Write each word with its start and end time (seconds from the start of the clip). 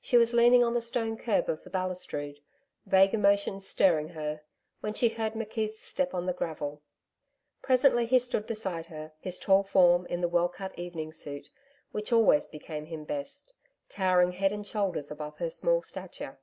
She 0.00 0.16
was 0.16 0.32
leaning 0.32 0.62
on 0.62 0.74
the 0.74 0.80
stone 0.80 1.16
kerb 1.16 1.48
of 1.48 1.64
the 1.64 1.68
balustrade, 1.68 2.38
vague 2.86 3.12
emotions 3.12 3.66
stirring 3.66 4.10
her, 4.10 4.42
when 4.78 4.94
she 4.94 5.08
heard 5.08 5.32
McKeith's 5.32 5.80
step 5.82 6.14
on 6.14 6.26
the 6.26 6.32
gravel. 6.32 6.80
Presently 7.60 8.06
he 8.06 8.20
stood 8.20 8.46
beside 8.46 8.86
her, 8.86 9.14
his 9.18 9.40
tall 9.40 9.64
form, 9.64 10.06
in 10.06 10.20
the 10.20 10.28
well 10.28 10.48
cut 10.48 10.78
evening 10.78 11.12
suit 11.12 11.48
which 11.90 12.12
always 12.12 12.46
became 12.46 12.84
him 12.86 13.02
best, 13.04 13.52
towering 13.88 14.30
head 14.30 14.52
and 14.52 14.64
shoulders 14.64 15.10
above 15.10 15.38
her 15.38 15.50
small 15.50 15.82
stature. 15.82 16.38